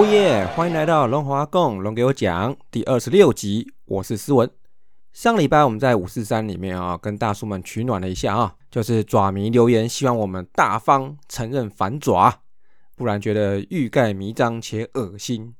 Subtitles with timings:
[0.00, 0.46] 哦耶！
[0.56, 4.50] 欢迎来到龙华共龙给我讲第二十六集，我是思文。
[5.12, 12.34] 上礼拜我们在五四三里面啊，跟大叔们取暖了一下啊，就是爪迷留言希望我们大方承认反爪，
[12.96, 15.54] 不然觉得欲盖弥彰且恶心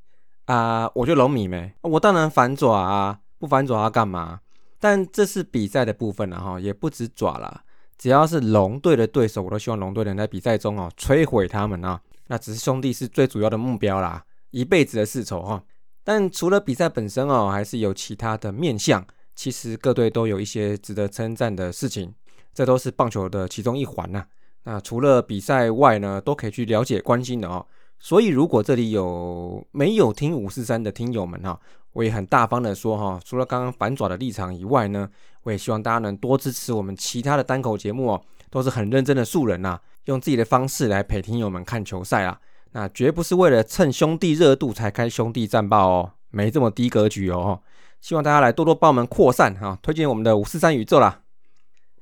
[0.47, 0.91] 啊。
[0.95, 4.41] 我就龙迷没，我当然反爪啊，不反爪要干嘛？
[4.79, 7.61] 但这是比赛的部分了哈，也不止爪了，
[7.99, 12.01] 只要是龙队的对手，我都希望龙队能在比赛中哦摧毁他们啊。
[12.29, 15.63] 那只是兄弟是最主要的目标啦，一辈子的世仇哈。
[16.05, 19.07] 但除了比赛本身哦，还是有其他的面向。
[19.33, 22.13] 其实各队都有一些值得称赞的事情，
[22.53, 24.27] 这都是棒球的其中一环呐。
[24.65, 27.65] 那除了比赛外呢，都可以去了解关心的哦。
[27.99, 31.59] 所以如果这里有没有听五四三的听友们哈，
[31.93, 35.09] 我也很大方的说哈，除了刚刚反爪的立场以外呢，
[35.45, 42.39] 我也希望大家能多支持我们其他的单口节目哦，都是很认真的素人呐，用自己的方式来陪听友们看球赛啊。
[42.73, 47.61] 那绝不是为了蹭兄弟热度才开兄弟战报哦，没这么低格局哦。
[48.01, 51.21] 希望大家来多多帮我们扩散哈，推荐我们的五四三宇宙啦。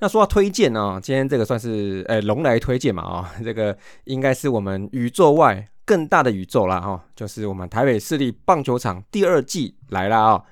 [0.01, 10.45] 那说到推荐呢，今天这个算是诶龙来推荐嘛啊， 这个应该是我们宇宙外更大的宇宙啦哈，就是我们台北市立棒球场第二季来了啊。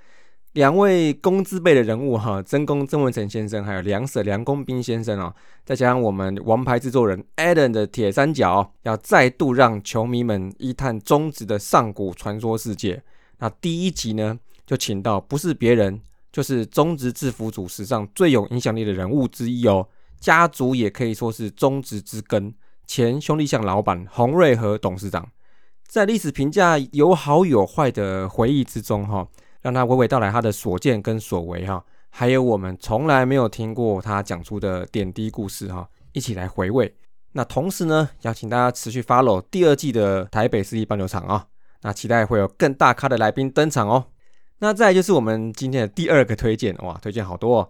[0.56, 5.34] 两位公资辈的人物哈，曾公曾文成先生，还有梁舍梁公斌先生哦，
[5.66, 13.02] 再加上我们王牌制作人 Adam 的铁三角，要再度让球迷们一探中职的上古传说世界。
[13.36, 14.38] 那第一集呢？
[14.64, 16.00] 就请到不是别人，
[16.32, 19.86] 就是中职制服组史上最有影响力的人物之一哦，
[20.18, 22.54] 家族也可以说是中职之根，
[22.86, 25.28] 前兄弟象老板洪瑞和董事长，
[25.86, 29.28] 在历史评价有好有坏的回忆之中哈，
[29.66, 36.94] 让他娓娓道来他的所见跟所为哈，还有我们从来没有听过他讲出的点滴故事哈，一起来回味。
[37.32, 41.44] 那同时呢，邀请大家持续 follow 第二季的台北市立棒球场啊，
[41.82, 44.04] 那期待会有更大咖的来宾登场哦。
[44.60, 47.68] 那再就是我们今天的第二个推荐哇，推荐好多哦。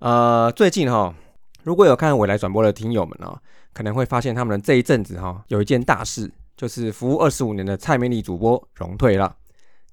[0.00, 1.14] 呃，最近哈，
[1.62, 3.40] 如果有看未来转播的听友们哦，
[3.72, 9.34] 可能会发现他们这一阵子哈，有一件大事，就是服务二十五年的蔡美丽主播荣退了。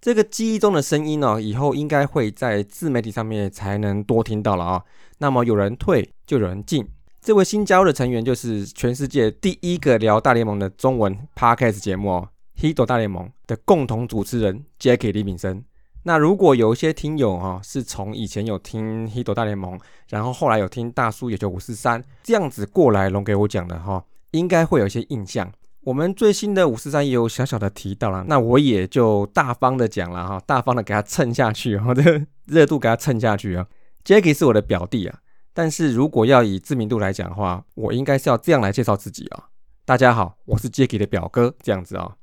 [0.06, 4.84] 这个记忆中的声音呢，以后应该会在自媒体上面才能多听到了啊。
[5.18, 6.88] 那么有人退就有人进，
[7.24, 12.30] 这位新加入的成员就是全世界第一个聊大联盟的中文 podcast 节目哦，
[12.62, 15.64] 《h i t 大联盟》的共同主持人 Jackie 李敏生。
[16.04, 19.76] 那如果有一些听友哈，是从以前有听《h i t 大联盟》，
[20.10, 25.52] 然后后来有听大叔也就五四三这样子过来龙给我讲的哈，应该会有一些印象。
[25.86, 33.68] 我们最新的五四三也有小小的提到了，那我也就大方的讲了哈，大方的给他蹭下去哈， 这个热度给他蹭下去啊。
[34.04, 35.20] Jacky 是我的表弟啊，
[35.54, 39.44] 但是如果要以知名度来讲的话，我应该是要这样来介绍自己啊。
[39.86, 42.16] 大家好，我是 Jacky 的表哥，这样子啊。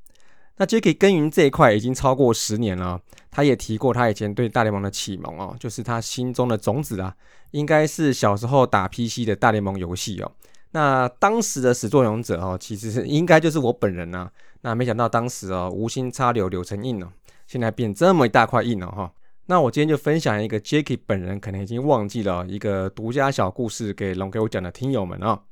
[0.57, 3.01] 那 Jacky 耕耘这一块已经超过十年了。
[3.31, 7.15] 他也提过他以前对大联盟的启蒙哦，就是他心中的种子啊，
[7.53, 10.33] 应该是小时候打 PC 的大联盟游戏哦。
[10.73, 14.31] 那当时的始作俑者哦，其实是应该就是我本人呐。
[14.63, 17.13] 那没想到当时哦，无心插柳柳成荫了，
[17.47, 19.13] 现在变这么一大块硬了哈。
[19.47, 25.43] 那我今天就分享一个 Jacky 本人可能已经忘记了一个独家小故事给龙给我讲的听友们啊。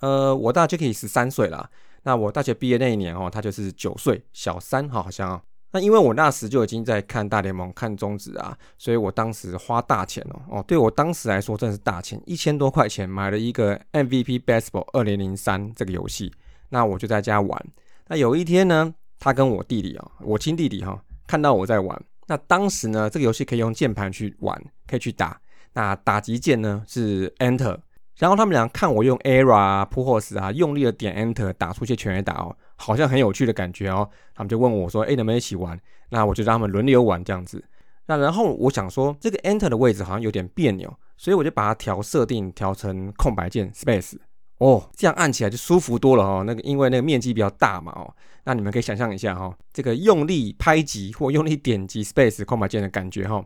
[0.00, 1.70] 呃，我大 Jacky 十三岁了。
[2.04, 5.42] 那我大学毕业那一年哦，他就是九岁，小三哈，好像。
[5.74, 16.32] 那因为我那时就已经在看大联盟、看中职啊，所以我当时花大钱哦哦，对我当时来说真的是大钱，一千多块钱买了一个 MVP Baseball 二零零三这个游戏。
[16.68, 17.66] 那我就在家玩。
[18.06, 22.00] 那有一天呢，他跟我弟弟啊，我亲弟弟哈，看到我在玩。
[22.28, 24.56] 那当时呢，这个游戏可以用键盘去玩，
[24.86, 25.40] 可以去打。
[25.72, 27.76] 那打击键呢是 Enter。
[28.16, 34.06] 然后他们俩看我用 ERA 啊、p u h o s 啊，用力的点 Enter，打出一些全垒打哦，好像很有趣的感觉哦。
[34.34, 35.78] 他们就问我说：“哎，能不能一起玩？”
[36.10, 37.64] 那我就让他们轮流玩这样子。
[38.06, 44.16] 那然后我想说，这个 Enter 的位置好像有点别扭，所以我就把它调设定调成空白键 Space。
[44.58, 46.44] 哦，这样按起来就舒服多了哦。
[46.46, 48.14] 那个因为那个面积比较大嘛哦。
[48.44, 53.42] 那你们可以想象一下哈，这个用力拍击或用力点击 Space 空白键的感觉哈。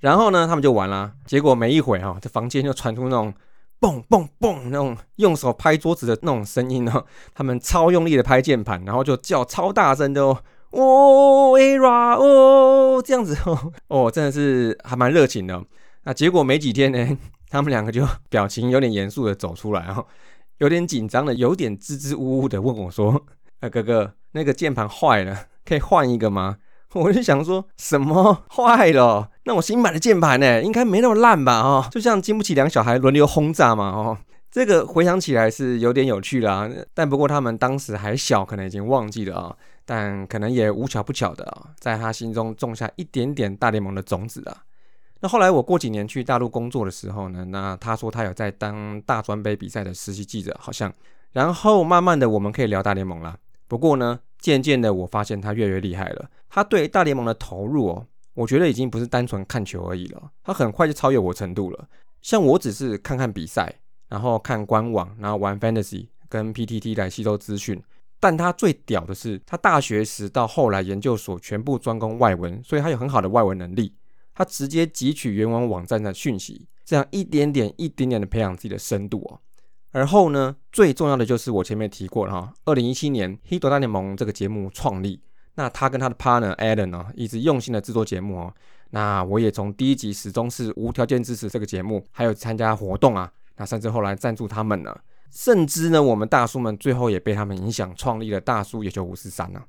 [0.00, 1.12] 然后呢，他们就玩啦。
[1.24, 3.32] 结果没一会哈，这房间就传出那种。
[3.82, 10.40] 蹦蹦蹦那种用手拍桌子的那种声音哦，他们超用力的拍键盘，然后就叫超大声的哦，
[10.70, 15.60] 哦，era 哦，这样子哦，哦，真的是还蛮热情的。
[16.04, 17.18] 那结果没几天呢，
[17.50, 20.06] 他们两个就表情有点严肃的走出来哦，
[20.58, 23.26] 有点紧张的，有点支支吾吾的问我说
[23.58, 26.58] ：“啊，哥哥，那个键盘坏了，可以换一个吗？”
[26.94, 29.30] 我就想说什么坏了？
[29.44, 31.60] 那我新买的键盘呢，应该没那么烂吧？
[31.60, 33.90] 哦，就像经不起两小孩轮流轰炸嘛？
[33.90, 34.18] 哦，
[34.50, 36.68] 这个回想起来是有点有趣的啊。
[36.94, 39.56] 但不过他们当时还小，可能已经忘记了啊。
[39.84, 44.62] 但可能也无巧不巧的啊，在他心中种下一点点大联盟的种子啊。
[45.20, 50.92] 那后来我过几年去大陆工作的时候呢，那他说他有在当大专杯比赛的实习记者，好像。
[51.32, 53.36] 然后慢慢的我们可以聊大联盟了。
[53.72, 56.30] 不过呢，渐渐的我发现他越来越厉害了。
[56.50, 60.30] 他对大联盟的投入哦，我觉得已经不是单纯看球而已了。
[60.44, 61.88] 他很快就超越我程度了。
[62.20, 63.80] 像我只是看看比赛，
[64.10, 67.82] 然后看官网，然后玩 Fantasy 跟 PTT 来吸收资讯。
[68.20, 73.94] 但他最屌的是，他大学时到后来研究所全部专攻外文，所以他有很好的外文能力。
[74.34, 79.40] 他直接汲取原文网站的讯息，这样一点点、一点点的培养自己的深度哦。
[79.92, 85.20] 而后呢，最重要的就是我前面提过了哈，二零一七年《h i t 大联盟》这个节目创立，
[85.56, 88.54] 那他跟他的 partner Adam 呢，一直用心的制作节目哦。
[88.88, 94.98] 那我也从第一集始终是无条件支持这个节目，还有参加活动啊，那甚至后来赞助他们呢，
[95.30, 99.62] 甚至呢，我们大叔们最后也被他们影响，创立了大叔也就五十三呢。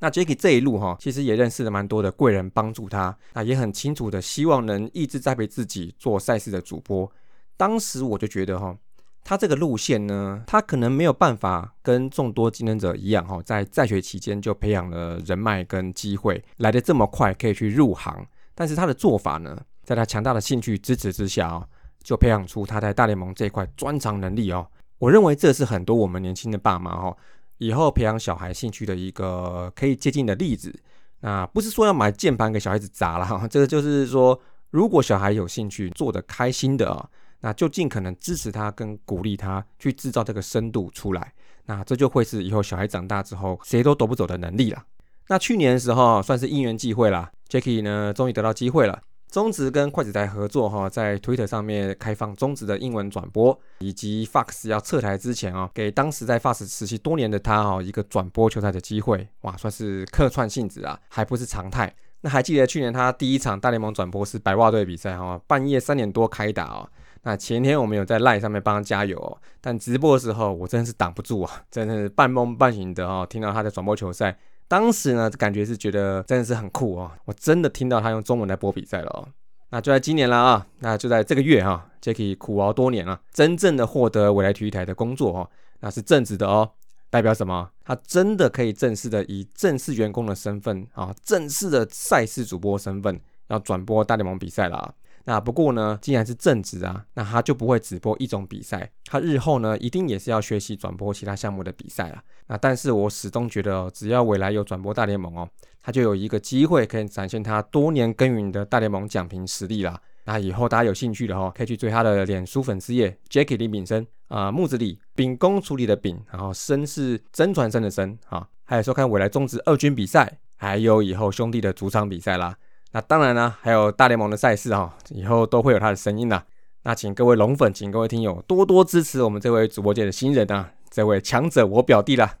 [0.00, 7.10] 那 Jacky 这一路哈，其实也认识了蛮多的贵人帮助他，那也很清楚的希望能一直栽培自己做赛事的主播。
[7.56, 8.76] 当时我就觉得哈。
[9.22, 18.26] 他这个路线呢，他可能没有办法跟众多竞争者一样，哈，在在学期间就培养了人脉跟机会，来的这么快可以去入行。
[18.54, 21.68] 但是他的做法呢，在他强大的兴趣支持之下哦，
[22.02, 24.66] 就培养出他在大联盟这一块专长能力哦。
[24.98, 27.16] 我认为这是很多我们年轻的爸妈哈，
[27.58, 30.74] 以后培养小孩兴趣的一个可以接近的例子。
[31.20, 34.40] 那不是说要买键盘给小孩子砸了哈，这个就是说，
[34.70, 37.08] 如果小孩有兴趣，做的开心的啊。
[37.40, 41.32] 那就尽可能支持他跟鼓励他去制造这个深度出来，
[41.66, 44.82] 那这就会是以后小孩长大之后谁都夺不走的能力了。
[45.28, 49.00] 那去年的时候算是因缘际会啦 j a c k i e 呢终于得到机会了。
[49.30, 61.94] 中职跟快子台合作哈，在 Twitter 上面开放中职的英文转播，以及 Fox 要撤台之前啊，给当时在 Fox 实习多年的他哈一个转播球赛的机会，哇，算是客串性质啊，还不是常态。
[62.22, 66.90] 那还记得去年他第一场大联盟转播是白袜队比赛哈，半夜三点多开打哦。
[67.22, 79.28] 那前天我们有在 Line 上面帮他加油哦，但直播的时候我真的是挡不住啊，真的是半梦半醒的哦，听到他在转播球赛，当时呢感觉是觉得真的是很酷哦，我真的听到他用中文来播比赛了哦。
[79.72, 85.50] 那就在今年了啊，那就在这个月哈，Jacky 苦熬多年了，真正的获得未来体育台的工作哦，
[85.80, 86.70] 那是正职的哦，
[87.10, 87.70] 代表什么？
[87.84, 94.76] 他真的可以正式的以正式员工的身份啊，正式的赛事主播身份要转播大联盟比赛了。
[94.78, 94.94] 啊
[95.24, 102.22] 那不过呢，既然是正职啊，那他就不会只播一种比赛，他日后呢一定也是要学习转播其他项目的比赛了。
[102.46, 105.48] 那但是我始终觉得哦，只要未来有转播大联盟哦，
[105.82, 110.00] 他就有一个机会可以展现他多年耕耘的大联盟奖评实力啦。
[110.24, 122.56] 那以后大家有兴趣的话，可以去追他的脸书粉丝页，Jacky 李炳生啊，木子李秉公处理的秉，然后生是真传生的生啊，还有收看未来中职二军比赛，还有以后兄弟的主场比赛啦。
[122.92, 126.42] 那当然呢，还有大联盟的赛事哈，以后都会有他的声音呐。
[126.82, 132.36] 那请各位龙粉，请各位听友多多支持我们这位主播界的新人啊，这位强者我表弟啦。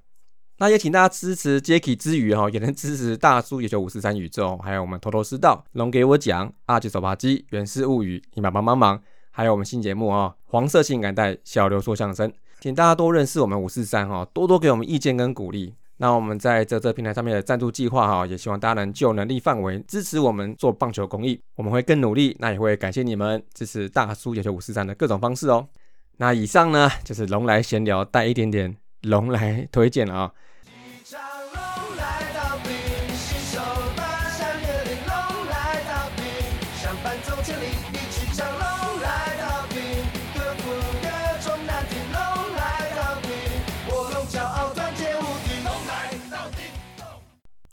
[0.58, 9.00] 那也请大家支持 Jacky 之余哈，也能支持大叔也就五四三宇宙，还有我们头头是道龙给我讲阿吉手扒鸡原氏物语，你们帮帮忙，
[9.30, 15.74] 还有我们新节目啊，黄色性感带小刘说相声，请大家多认识我们五四三哈，多多给我们意见跟鼓励。
[16.02, 22.34] 那我们在这这平台上面的赞助计划哈，也希望大家能就能力范围支持我们做棒球公益，我们会更努力。
[22.40, 25.68] 那也会感谢你们支持大叔野球五四三的各种方式哦。
[26.16, 30.32] 那以上呢就是龙来闲聊带一点点龙来推荐了啊。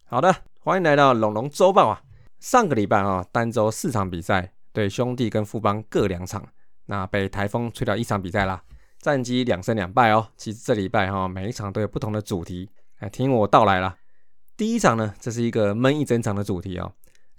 [0.09, 2.01] 好的，欢迎来到龙龙周报啊！
[2.39, 6.47] 上个礼拜啊，单周四场比赛，对兄弟跟富邦各两场，
[6.85, 8.63] 那被台风吹掉一场比赛啦，
[9.01, 10.29] 战绩两胜两败哦。
[10.37, 13.97] 其实这礼拜哈，每一场都有不同的主题，来听我道来啦。
[14.55, 16.93] 第一场呢，这是一个闷一整场的主题哦，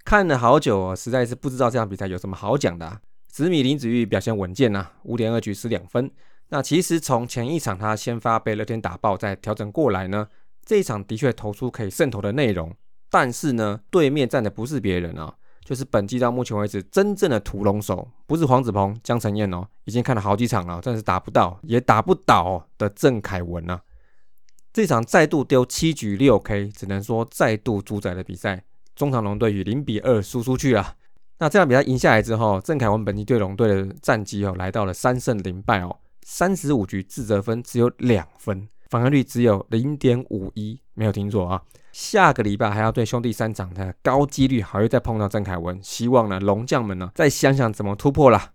[0.05, 3.01] 看了好久，实在是不知道这场比赛有什么好讲的。
[3.27, 6.11] 紫米林子玉表现稳健呐，五点二局失两分。
[6.49, 10.27] 那其实从前一场他先发被乐天打爆，再调整过来呢。
[10.69, 12.71] 这一场的确投出可以渗透的内容，
[13.09, 15.33] 但是呢，对面站的不是别人啊，
[15.65, 23.81] 就是本季到目前为止真正的屠龙手，不是黄子鹏、江承彦哦，已经看了好几场了，但是打不到，也打不倒的郑凯文啊。
[24.71, 28.63] 这场再度丢七局六 K，只能说再度主宰了比赛。
[28.95, 30.97] 中长龙队以零比二输出去了。
[31.39, 38.69] 那这场比赛赢下来之后，郑凯文本季对龙队的战绩哦，来到了三胜零败哦，三十五局自责分只有两分。
[38.89, 41.61] 防御率只有零点五一，没有听错啊。
[41.91, 48.53] 下个礼拜还要对兄弟三场的高几率还会再碰到郑凯文，希望呢龙将们呢再想想怎么突破啦。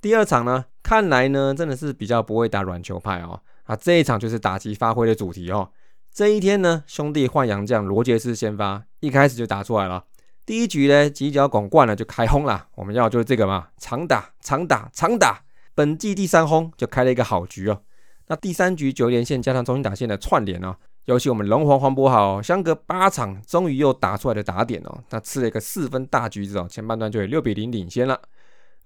[0.00, 3.40] 第二场呢，看来呢真的是比较不会打软球派哦。
[3.64, 5.70] 啊，这一场就是打击发挥的主题哦。
[6.12, 10.04] 这一天呢，兄弟换洋将罗杰斯先发，一开始就打出来了。
[10.44, 12.66] 第一局呢，几脚拱惯了就开轰了。
[12.74, 15.42] 我们要就是这个嘛，长打长打长打。
[15.74, 17.82] 本季第三轰就开了一个好局哦。
[18.32, 20.74] 那第三局九连线加上中心打线的串联哦，
[21.04, 28.18] 尤其我们龙皇黄博豪相隔八场终于又打出来的打点哦，那吃了一个四分大橘子哦，前半段就有六比零领先了。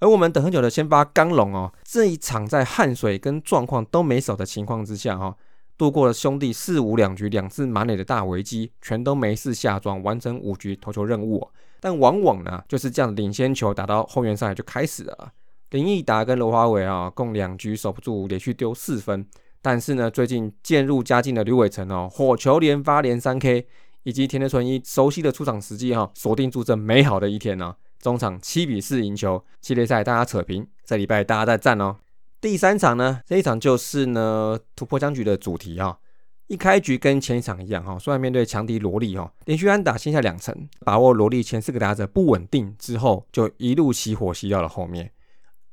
[0.00, 5.36] 而我们等很久的先发刚龙哦，这一场在汗水跟状况都没守的情况之下哈，
[5.78, 11.48] 度过了兄弟四五两局两次满垒的大危机，全都没事下庄完成五局投球任务。
[11.78, 15.30] 但往往呢，就是这样领先球打到后援上来就开始了。
[15.70, 19.26] 林毅达跟罗华伟啊，共两局守不住，连续丢四分。
[19.60, 23.66] 但是呢，最近渐入佳境的刘伟成哦，火球连发连三 K，
[24.04, 27.74] 以及田德纯一熟悉的出场时机哈，锁定住这美好的一天呢。
[28.00, 30.64] 中场七比四赢球，系列赛大家扯平。
[30.84, 31.96] 这礼拜大家在战哦。
[32.40, 35.98] 第三场呢，这一场就是呢突破僵局的主题啊。
[36.46, 40.54] 一开局跟前一场一样哈，虽然面对强敌罗莉哈，连续安打先下两层，
[40.84, 45.10] 把握罗莉前四个打者不稳定之后，就一路熄火吸到了后面。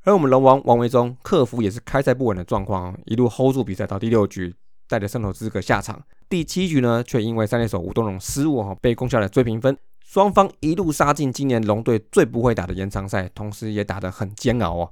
[0.06, 4.54] 而我们龙王王维忠克服也是开赛不稳的状况，一路 hold 住比赛到第六局，
[4.90, 6.04] 带着胜投资格下场。
[6.28, 9.78] 第七局呢，却因为三垒手吴东荣失误哈，被攻下了追平分。
[10.04, 14.90] 双方一路杀进今年龙队最不会打的延长赛，同时也打得很煎熬哦。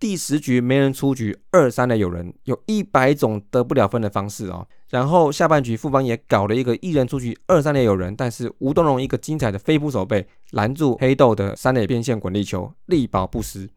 [0.00, 4.66] 第十局没人出局，二三的有人有一百种得不了分的方式哦。
[4.88, 13.68] 然后下半局富邦也搞了一个一人出局，二三垒有人，但是吴东荣一个精彩的飞扑手背拦住黑豆的三垒变线滚地球，力保不失。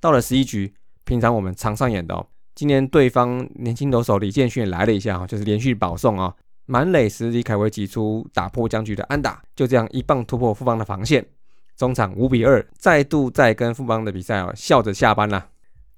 [0.00, 0.72] 到了十一局，
[1.04, 6.34] 平常我们常上演的哦，今年对方年轻投手李建勋来了一下啊就是连续保送啊。
[6.66, 11.26] 满垒时，李凯威挤出打破僵局的安打，就这样一棒突破富邦的防线。
[11.76, 15.48] 中场五比二，再度再跟富邦的比赛哦，笑着下班了。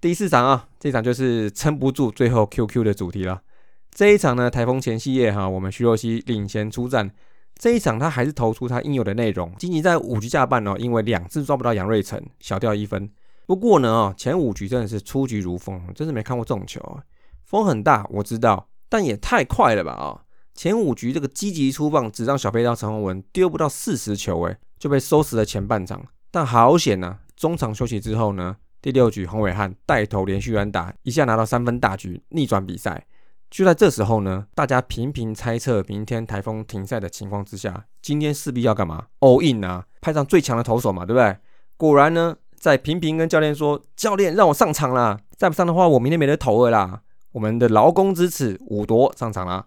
[0.00, 3.42] 第四场啊，这场就是撑不住，最后 QQ 的主题了。
[3.90, 7.10] 这一场呢，台风前夕夜哈，我们徐若曦领衔出战。
[7.58, 13.10] 这一场他还是投出他应有的内容，仅仅在五局下半哦，因为两次抓不到杨瑞成，小掉一分。
[13.50, 17.02] 不过呢，哦，前五局真的是出局如风，真是没看过这种球啊！
[17.44, 20.22] 风很大，我知道，但也太快了吧啊！
[20.54, 26.00] 前五局这个积极出棒，只让小飞刀陈宏文丢不到四十球，诶，就被收拾了前半场。
[26.30, 33.04] 但好险呐，中场休息之后呢，第六局洪伟汉带头连续安打，一下拿到三分大局，逆转比赛。
[33.50, 41.36] 就在这时候呢，大家频频猜测明天台风停赛的情况之下，今天势必要干嘛？all in 啊，派上最强的投手嘛，对不对？
[41.76, 47.00] 果然呢，在频频跟教练说，教练让我上场啦，再不上的话，我明天没得投了啦。
[47.32, 49.64] 我们的劳工之耻五夺上场啦。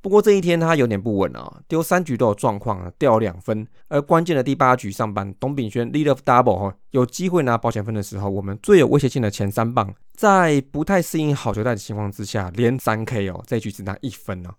[0.00, 3.64] 不过这一天他有点不稳啊，丢三局都有状况，掉两分。
[3.86, 14.50] 而关键的第八局上班，董炳轩 lead of double 哈，有机会拿保险分的时候，我们最有威胁性的前三棒，在不太适应好球带的情况之下，连三 K 哦，这一局只拿一分哦。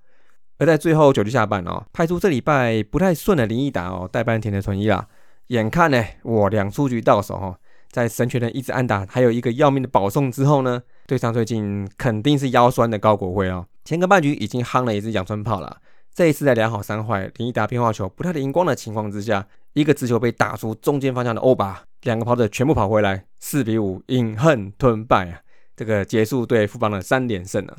[0.57, 5.05] 而在最后九局下半哦，派出这礼拜不太顺的林毅达哦，代班田的纯一啦，
[5.47, 7.59] 眼看呢，我两出局到手哈，
[7.93, 13.67] 在神权的一直安打，还有一个要命的保送之后呢，对上最近肯定是腰酸的高国辉哦。
[13.85, 15.77] 前个半局已经夯了一支阳春炮了，
[16.11, 25.41] 这一次在良好三坏、林一达变化球不太灵光的情况之下，一个直球被打出中间方向的欧巴，两个跑者全部跑回来，四比五饮恨吞败啊！
[25.75, 27.77] 这个结束对富邦的三连胜啊。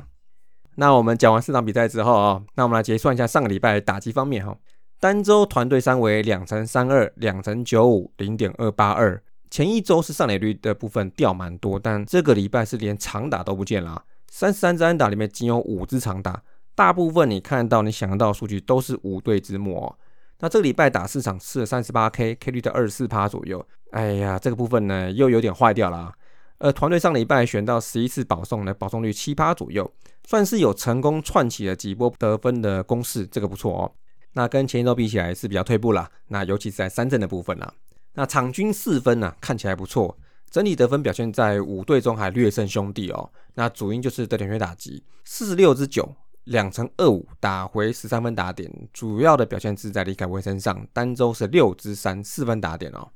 [0.75, 4.57] 那我们讲完四场比赛之后啊，那我们来结算一下上个礼拜打击方面哈，
[4.99, 9.21] 单周团队三围两成三二、两成九五、零点二八二，
[9.55, 14.03] 前一周是上垒率的部分掉蛮多，但这个礼拜是连长打都不见了。
[14.29, 16.43] 三十三支安打里面仅有五支长打，
[16.75, 19.95] 大部分你看到、你想得到数据都是五队之末哦。
[20.41, 23.65] 那这个礼拜打四场，吃了三十八 K，K 率在二十四趴左右。
[23.91, 25.99] 哎呀，这个部分呢又有点坏掉了。
[25.99, 26.13] 啊
[26.57, 29.89] 呃，团队上礼拜选到十一次保送呢，保送率七趴左右，
[30.27, 33.91] 算是有成功串起了几波得分的攻势，这个不错哦。
[34.33, 37.73] 那跟前一周比起来是比较退步了，那尤其是在三振的部分啦。
[38.15, 40.17] 那场均四分呢，看起来不错。
[40.49, 43.29] 整体得分表现在五队中还略胜兄弟哦。
[43.55, 48.71] 那主因就是得点圈打击，四十六之九，两成二五，打回十三分打点。
[48.93, 53.09] 主要的表现是在李凯威身上，单周是六之三，四分打点哦。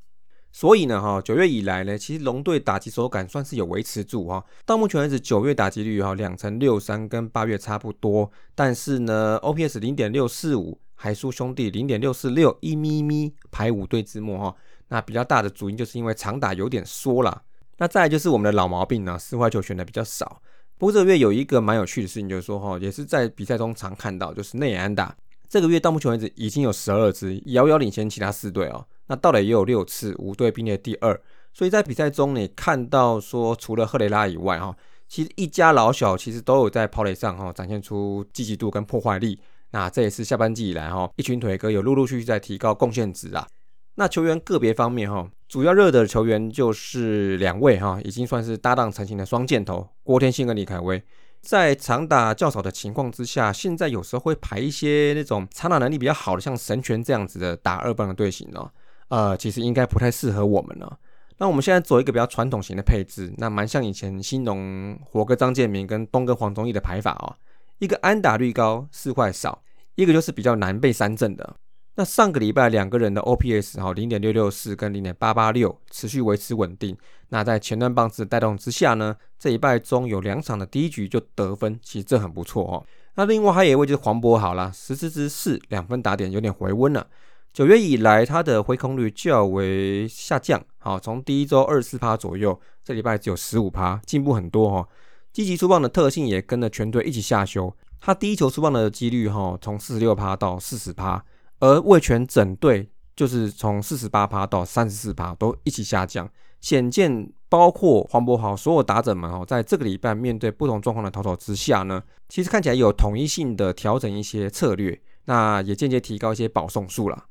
[0.51, 4.43] 所以呢，哈，九月以来呢，其实龙队打击手感算是有维持住哈。
[4.65, 8.29] 到目前为止，九月打击率哈两成六三，跟八月差不多。
[8.55, 14.55] 但是呢，OPS 零点六四五，还输兄弟零点六四六，一咪咪排五队之末哈。
[14.89, 17.41] 那比较大的主因就是因为长打有点缩了，
[17.77, 20.41] 那再就是我们的老毛病呢，四坏球选的比较少。
[20.77, 25.15] 不过这个月有一个蛮有趣的事情，就是说哈，也是在比赛中常看到，就是内安打。
[25.47, 28.85] 这个月到目前为止已经有十二支，遥遥领先其他四队哦。
[29.07, 31.17] 那到了也有六次，五队并列第二。
[31.53, 34.75] 所以在比赛中，你看到说，除了赫雷拉以外哈，
[35.07, 39.39] 其实一家老小其实都有在跑垒上哈展现出积极度跟破坏力。
[39.71, 43.47] 那这也是下半季以来哈，一群腿哥有陆陆续续在提高贡献值啊。
[43.95, 51.03] 那球员个别方面哈，主要热的球员就是两位哈，已经算是搭档成型的双箭头郭天信跟李凯威。
[51.41, 58.69] 在长打较少的情况之下，现在有时候会排一些那种长打能力比较好的，像神拳这样子的打二棒的队形哦。
[59.07, 60.99] 呃，其实应该不太适合我们了。
[61.37, 67.35] 那我们现在走一个比较传统型的配置，那蛮像以前新农火哥张建明跟东哥黄宗义的排法哦。
[67.79, 69.63] 一个安打率高，四块少，
[69.95, 71.55] 一个就是比较难被三振的。
[71.95, 76.97] 那上个礼拜两个人的 OPS 哈，零点六六四跟零点八八六持续维持稳定。
[77.29, 82.85] 那在前段棒子带动之下呢，这一拜中有两场的第一局就得分，其实这很不错哦。
[83.15, 87.07] 那另外还有一位就是黄渤好了，十四支四两分打点有点回温了。
[87.51, 94.87] 九月以来他的回空率较为下降，好，从第一周二十四趴左右，这礼拜只有十五趴，进步很多哈。
[95.31, 101.23] 积极出棒的特性也跟着全队一起下修，他第一球出棒的几率哈，从四十六趴到四十趴。
[101.59, 106.29] 而魏全整队就是从四十八趴到三十四趴都一起下降，
[106.61, 117.25] 显见包括黄渤豪所有打者们哦，在这个礼拜面对不同状况的投手之下呢，其实看起来有统一性的调整一些策略，那也间接提高一些保送数了。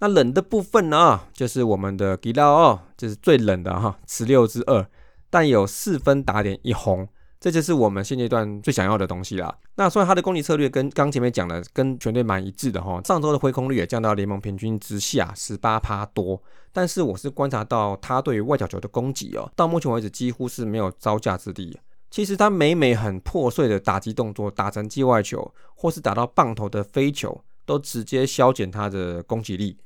[0.00, 4.88] 那冷的部分呢，就是我们的吉拉哦，就是最冷的哈，十六支二，
[5.28, 7.06] 但有四分打点一红。
[7.40, 9.54] 这就是我们现阶段最想要的东西啦。
[9.76, 16.42] 那虽然他的攻击策略跟刚前面讲的跟全队蛮一致的哈，上周的挥空率也降到联盟平均之下十八趴多，
[16.72, 21.78] 但是我是观察到他对于外角球的攻击哦，到目前为止几乎是没有招架之力。
[22.10, 29.78] 其实他每每很破碎的打击动作打成界外球，或是打到棒头的飞球，都直接削减他的攻击力。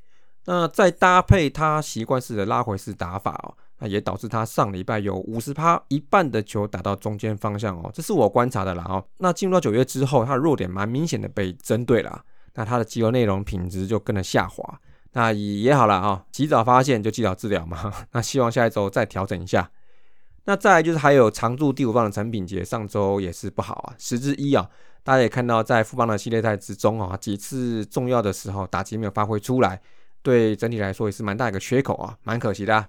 [0.45, 3.55] 那再搭配他习惯式的拉回式打法哦。
[3.85, 9.05] 那也导致他上礼拜有五十趴一半的球打到中间方向哦，这是我观察的啦哦。
[9.19, 14.81] 那进入到九月之后，他的弱点蛮明显的被针对了，那他的肌肉内容品质就跟着下滑。
[15.15, 17.93] 那也好了啊，及早发现就及早治疗嘛。
[18.13, 19.69] 那希望下一周再调整一下。
[20.45, 24.71] 那再来就是还有常驻第五棒的陈炳杰，上周也是不好啊，十之一啊。
[25.03, 29.81] 大家也看到在副棒的系列赛之中啊，几次重要的时候打击没有发挥出来，
[30.23, 32.89] 对整体来说也是蛮大一个缺口啊，蛮可惜的。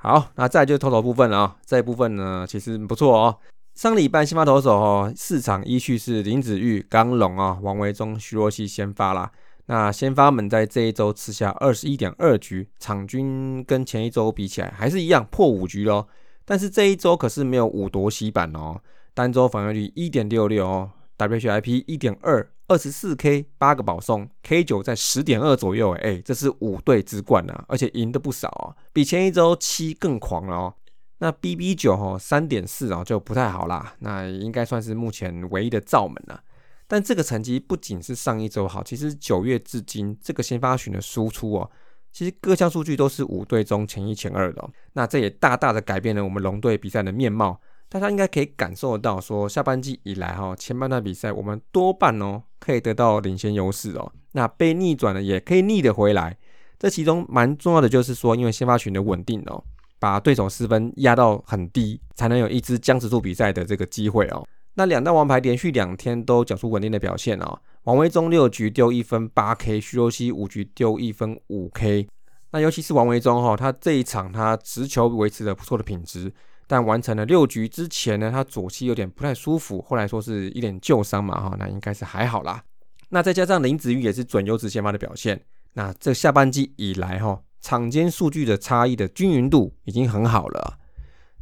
[0.00, 1.56] 好，那再就是投手部分了啊。
[1.66, 3.36] 这一部分呢，其实不错哦。
[3.74, 9.30] 上礼拜新发投手哦，四场依序是林子玉、刚龙啊、王维忠、徐若曦先发啦。
[9.68, 16.08] 那先发们在这一周吃下二十一点二局，场均跟前一周比起来还是一样破五局咯。
[16.44, 18.80] 但是这一周可是没有五夺西板哦，
[19.14, 22.50] 单周防御率一点六六哦，WHIP 一点二。
[22.70, 30.74] 二十四 K 八个保送，K 九在十点二左右，哎，这是五队之冠啊，而且赢的不少啊，比前一周七更狂了哦。
[31.16, 36.42] 那 BB 九哦三点四啊就不太好啦，那应该算是目前唯一的罩门了。
[36.88, 41.70] 但这个成绩不仅是上一周好，其实九月至今这个先发群的输出哦，
[42.10, 44.68] 其实各项数据都是五队中前一前二的。
[44.94, 47.60] 那这也大大的改变了我们龙队比赛的面貌。
[47.90, 56.36] 大家应该可以感受得到，说下半季以来哈，前半段比赛我们多半哦可以得到领先优势哦，那被逆转了也可以逆得回来。
[56.78, 59.64] 这其中蛮重要的就是说，因为先发群的稳定哦，
[59.98, 64.46] 把对手失分压到很低，才能有一支僵持住比赛的这个机会哦。
[64.78, 72.06] 那两大王牌连续两天都缴出稳定的表现哦，王维忠六局丢一分八 K，徐若曦五局丢一分五 K。
[72.52, 76.32] 那尤其是王维忠哈，他这一场他直球维持了不错的品质。
[76.68, 82.62] 但完成了六局之前呢，他左膝有点不太舒服，后来说是一点旧伤嘛，哈，那应该是还好啦。
[83.08, 90.78] 那再加上林子玉也是准优质先发的表现，那这下半季以来哈，场间数据的差异的均匀度已经很好了。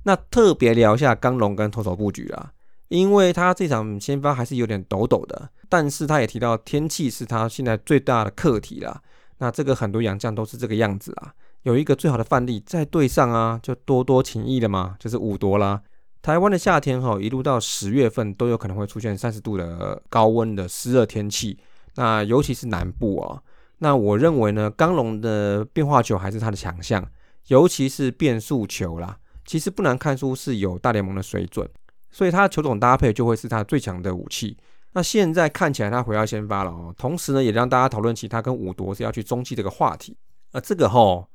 [0.05, 2.53] 那特别聊一下刚龙跟投手布局啊，
[2.89, 9.03] 因为他这场先发还是有点抖抖的，但是他也提到天气是他现在最大的课题啦。
[9.39, 11.35] 那这个很多洋将都是这个样子啊。
[11.63, 15.83] 有一个最好的范例在队上啊，就多多情谊的嘛，就是五夺啦。
[16.23, 21.59] 台湾的夏天哈，一路到十月份都有可能会出现三十度的高温的湿热天气。
[21.97, 23.43] 那尤其是南部啊，
[23.79, 27.05] 那我认为呢，刚龙的变化球还是他的强项，
[27.49, 29.19] 尤其是变速球啦。
[29.45, 31.69] 其实不难看出是有大联盟的水准。
[32.11, 34.57] 所以他球种搭配就会是他最强的武器。
[34.93, 40.17] 那现在看起来他回到先发了哦，同时呢也让大家讨论起他跟五夺是要去中继这个话题。
[40.53, 41.29] 呃，这个哈，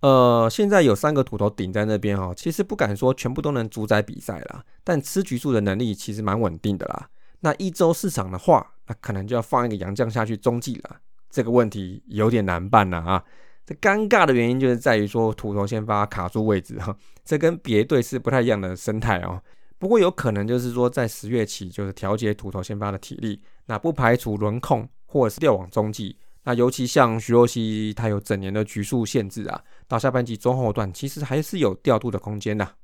[0.00, 7.08] 呃，现在有三个土头顶在那边哈，其实不敢说全部都能主宰比赛啦，但吃局数的能力其实蛮稳定的啦。
[7.40, 10.96] 那一周市场的话，那可能就要放一个洋将下去中继了。
[11.30, 13.24] 这个问题有点难办了啊。
[13.66, 19.42] 这尴尬的原因就是在于说土头先发卡住位置哈，这跟别队是不太一样的生态哦。
[19.80, 26.14] 不过有可能就是说，在十月起就是调节土头先发的体力，那不排除轮控或者是调往中继。
[26.44, 32.76] 那尤其像徐若曦，他有整年的局数限制啊，到下半季中后段其实还是有调度的空间的。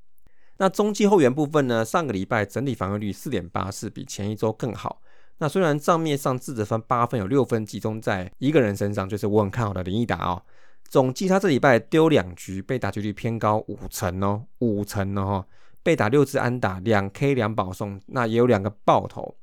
[0.56, 5.02] 那中继后援部分呢，上个礼拜整体防御率四点八四，比前一周更好。
[5.36, 10.42] 那虽然账面上自责分八分，有六分集中在一个人身上，就是我很看好的林毅达哦。
[10.88, 15.44] 总计他这礼拜丢两局，被打击率偏高五成哦，五成哦。
[15.86, 19.36] 被打六次安打，两 K 两保送，那也有两个爆头。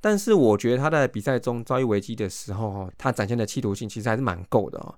[0.00, 4.94] 但是我觉得他在比赛中遭遇危机的时候，哈，他展现的企图性其实还是蛮够的啊。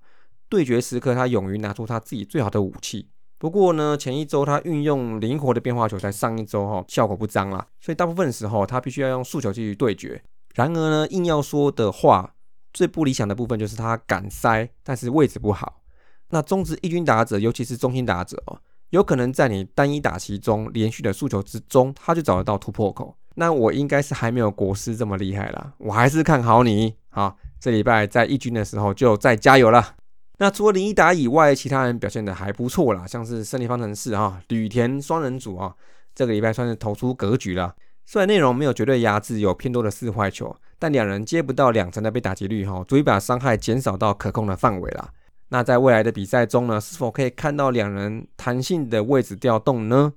[0.50, 3.08] 对决时刻，他勇于拿出他自己最好的武器。
[3.38, 10.22] 不过呢，前一周他运用灵活的变化球，在上一周哈效果不彰啦，所以大部分时候他必须要用速球去对决。
[10.54, 12.34] 然而呢，硬要说的话，
[12.74, 15.80] 最不理想的部分就是他敢塞，但是位置不好。
[16.28, 18.60] 那中职一军打者，尤其是中心打者哦。
[18.92, 23.16] 有可能在你单一打击中连续的诉求之中，他就找得到突破口。
[23.36, 26.94] 那我应该是还没有国师这么厉害啦，我还是看好你。
[27.08, 29.94] 好，这礼拜在一军的时候就再加油了。
[30.36, 35.74] 那除了林一达以外，其他人表现的还不错啦，像是胜利方程式哈、吕田双人组啊，
[36.14, 37.74] 这个礼拜算是投出格局了。
[38.04, 45.08] 虽然内容没有绝对压制，有偏多的四坏球，但两人接不到两成的被打击率哈，足以把伤害减少到可控的范围了。
[45.52, 50.10] 那在未来的比赛中呢，是否可以看到两人弹性的位置调动呢？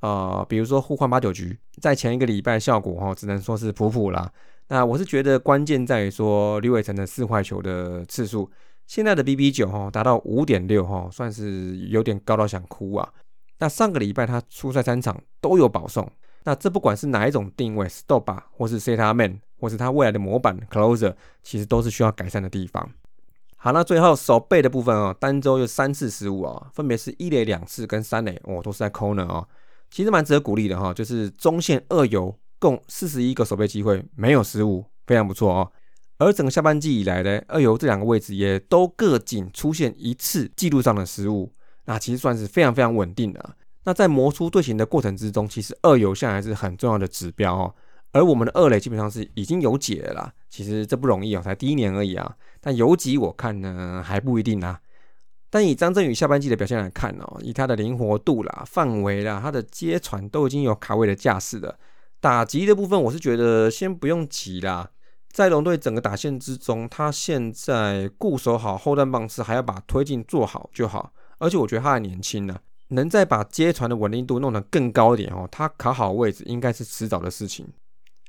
[0.00, 4.28] 呃，比如说互换八九局，在前一个礼拜效果哈，只能说是普普啦。
[4.66, 8.50] 那我是觉得关键在于说吕伟成的四坏球的次数，
[8.88, 13.08] 现在的 BB 九哈达到五点六哈，算是有点高到想哭啊。
[13.60, 16.10] 那上个礼拜他出赛三场都有保送，
[16.42, 21.14] 那这不管是哪一种定位，Stop 或是 Set up Man，或是他未来的模板 Closer，
[21.44, 22.90] 其实都是需要改善的地方。
[23.64, 29.46] 好，那最后手背的部分哦，单周有三次失误哦，分别是一垒两次跟三垒哦，都是在 corner 哦，
[29.88, 35.70] 其实蛮值得鼓励的哈，就是中线二游共四十一个守备机会没有失误，非常不错哦。
[36.18, 41.52] 而整个下半季以来呢，二游这两个位置也都各仅出现一次记录上的失误，
[41.84, 43.56] 那其实算是非常非常稳定的。
[43.84, 47.72] 那在磨出队形的过程之中，其实二游现在还是很重要的指标哦。
[48.10, 52.36] 而我们的二垒基本上是已经有解了啦，其实这不容易哦，才第一年而已啊。
[52.60, 54.78] 但游击我看呢还不一定啊。
[55.48, 61.78] 但以张振宇下半季的表现来看哦，以他的灵活度啦、范围啦、他的接传都已经有卡位的架势了。
[62.20, 64.90] 打击的部分我是觉得先不用急啦，
[65.30, 71.14] 在龙队整个打线之中，他现在固守好后段棒次，还要把推进做好就好。
[71.38, 77.66] 而且我觉得他还年轻呢，能再把接传的稳定度弄得更高一点哦，他卡好位置应该是迟早的事情。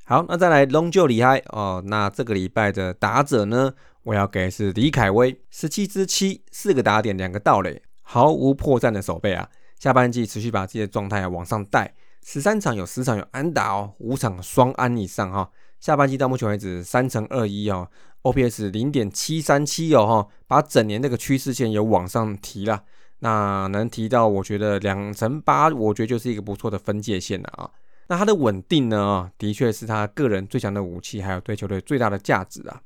[0.06, 1.82] 好，那再来龙就厉害哦。
[1.86, 9.50] 那这个礼拜的打者呢，我要给是李凯威，十七支七，四个打点，两个盗垒，毫无破绽的守备啊。
[9.80, 15.50] 下半季持续把自己的状态往上带，十三场有十场有安打哦，五场双安以上哈。
[15.80, 17.90] 下半季到目前为止三乘二一哦
[18.24, 22.84] ，OPS 零点七三七哦哈，把整年这个趋势线有往上提了。
[23.20, 27.70] 那能提到，我觉得两乘八，我觉得就是一个不错的分界线了啊。
[28.14, 29.32] 那他的稳定呢？
[29.40, 32.80] 的确是他个人最强的武器，还有对球队最大的价值啊。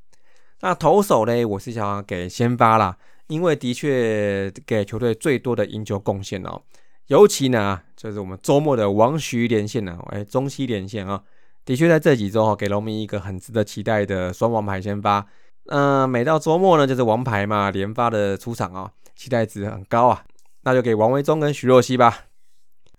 [0.62, 1.44] 那投手呢？
[1.44, 6.62] 我是想要给先发啦，因为的确给球队最多的赢球贡献哦。
[7.08, 11.22] 尤其呢，就是我们周末的王徐连线呢，哎，中西连线啊，
[11.66, 15.28] 的确在这几周哈，给农民一个很值得期待的双王牌先发。
[15.66, 20.24] 嗯，每到周末呢，就是王牌嘛，连发的出场啊，期待值很高啊。
[20.62, 22.28] 那就给王维忠跟徐若曦吧。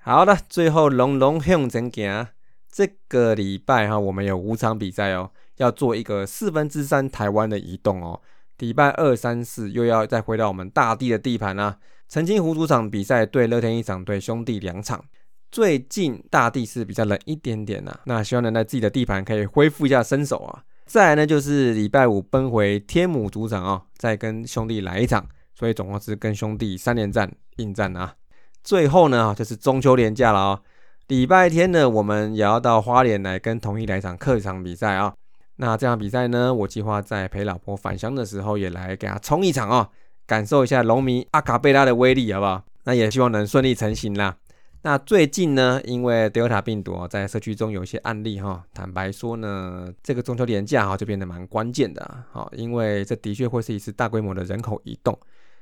[0.09, 2.29] 好的，最后龙龙向前行。
[2.73, 8.19] 这个礼拜哈，我们有五场比赛哦，要做一个四分之三台湾的移动哦。
[8.57, 11.77] 礼拜二、三、四又要再回到我们大地的地盘啦。
[12.09, 15.05] 澄清湖主场比赛对乐天一场，对兄弟两场。
[15.51, 20.65] 最近大地是比较冷一点点呐，那希望能在自己的地盘可以恢复一下身手啊。
[20.87, 28.15] 再来呢，就是礼拜五奔回天母主场啊，再跟兄弟来一场，所以总共是跟兄弟三连战应战啊。
[28.63, 30.61] 最后呢，就是中秋连假了啊！
[31.07, 35.15] 礼拜天呢，我们也要到花莲来跟同一来一场客场比赛啊。
[35.57, 39.89] 那这场比赛呢，我计划在陪老婆返乡的时候也来给她冲一场啊，
[40.27, 42.63] 感受一下龙迷阿卡贝拉的威力，好不好？
[42.85, 44.37] 那也希望能顺利成行啦。
[44.83, 55.19] 那最近呢，因为德尔塔病毒在社区中有一些案例哈，坦白说呢，这个中秋连假哈就变得蛮关键的啊，因为这的确会是一次大规模的人口移动。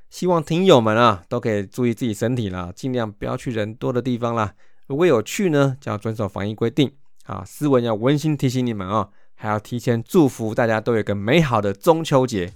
[0.09, 4.53] 希望听友们啊都可以注意自己身体啦，尽量不要去人多的地方啦。
[4.87, 6.91] 如果有去呢，就要遵守防疫规定
[7.25, 7.43] 啊。
[7.45, 12.53] 斯文要温馨提醒你们啊，还要提前祝福大家都有个美好的中秋节。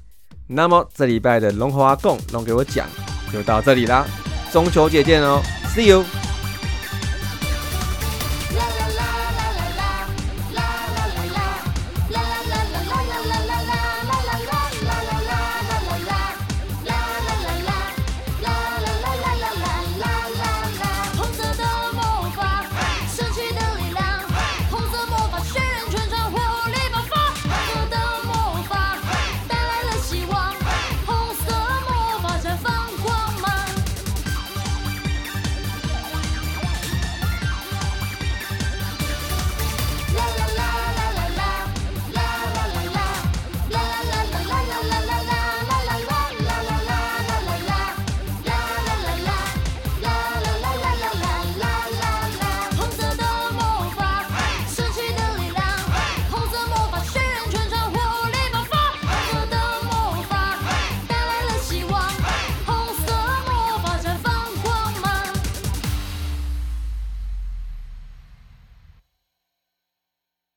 [0.46, 2.88] 那么这礼拜的龙华共龙给我讲
[3.32, 4.06] 就到这里啦，
[4.52, 5.40] 中秋节见哦
[5.74, 6.29] ，See you。